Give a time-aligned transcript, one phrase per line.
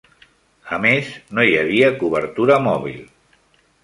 [0.77, 2.99] A més, no hi havia cobertura mòbil.